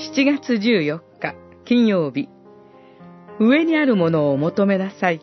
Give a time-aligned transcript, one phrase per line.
[0.00, 1.34] 7月14日
[1.66, 2.30] 金曜日
[3.38, 5.20] 上にあるものを求めなさい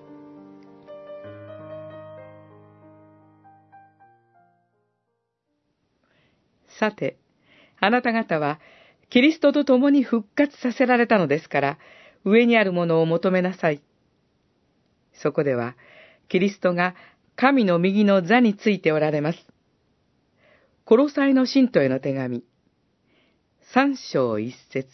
[6.79, 7.17] さて、
[7.79, 8.59] あなた方は
[9.09, 11.77] キリストと共に復活させられたのですから、
[12.23, 13.81] 上にあるものを求めなさい。
[15.11, 15.75] そこでは、
[16.29, 16.93] キリストが
[17.35, 19.39] 神の右の座についておられます。
[20.85, 22.43] コロサイの信徒への手紙、
[23.73, 24.87] 三章一節。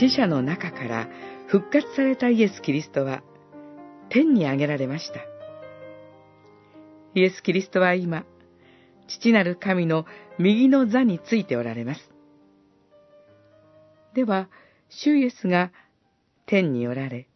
[0.00, 1.08] 死者の中から
[1.46, 3.22] 復活されたイエス・キリストは
[4.08, 5.20] 天に上げられました。
[7.14, 8.24] イエス・キリストは今、
[9.06, 10.06] 父なる神の
[10.40, 12.00] 右の座についておられます。
[14.14, 14.48] では、
[14.88, 15.70] 主イエスが
[16.46, 17.28] 天におられ、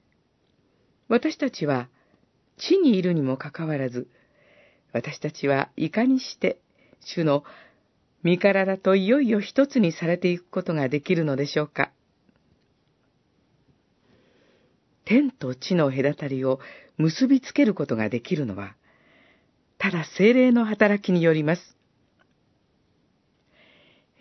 [1.08, 1.88] 私たちは
[2.56, 4.08] 地にいるにもかかわらず、
[4.96, 6.58] 私たちはいかにして
[7.00, 7.44] 主の
[8.22, 11.92] 身体といよいよ一つにされていくことができるのでしょうか。
[15.04, 16.60] 天と地の隔たりを
[16.96, 18.74] 結びつけることができるのは、
[19.76, 21.76] ただ精霊の働きによります。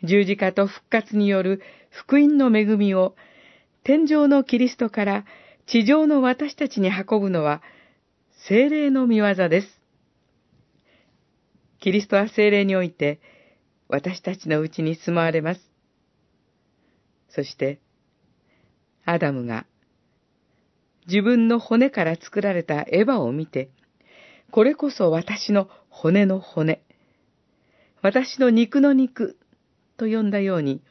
[0.03, 3.16] 十字架と復活による福音の恵みを
[3.86, 5.26] 天上のキリストから
[5.68, 7.64] 地上の私たちに運ぶのは
[8.48, 9.75] 精霊の見業です。
[11.86, 13.22] キリストは精霊において
[13.89, 15.61] 私たちのうちに住まわれます。
[17.30, 17.80] そして、
[19.05, 19.67] アダムが
[21.06, 23.69] 自分の骨から作られたエヴァを見て、
[24.50, 26.81] これこそ私の骨の骨、
[28.02, 29.38] 私の肉の肉
[29.97, 30.81] と呼んだように、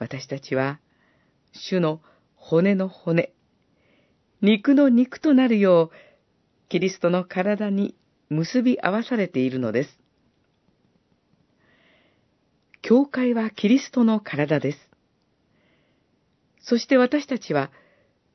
[0.00, 0.80] 私たちは
[1.52, 2.00] 主の
[2.34, 3.32] 骨の骨、
[4.42, 7.94] 肉の肉となるよう、キリストの体に
[8.30, 9.98] 結び合わされているのです。
[12.80, 14.78] 教会はキリストの体です。
[16.60, 17.70] そして私たちは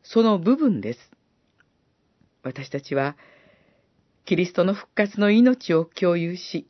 [0.03, 0.99] その部分です。
[2.43, 3.15] 私たちは
[4.25, 6.67] キリストの復活の命を共有し、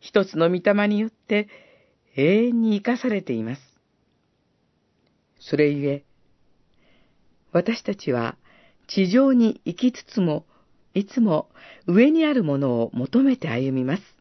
[0.00, 1.48] 一つの御霊によって
[2.16, 3.62] 永遠に生かされています。
[5.40, 6.04] それゆえ、
[7.52, 8.36] 私たちは
[8.86, 10.44] 地上に生きつつも、
[10.98, 11.48] いつも
[11.86, 14.17] 上にあるものを求めて歩みます。